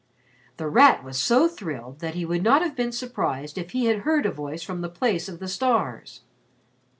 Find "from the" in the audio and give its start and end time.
4.63-4.89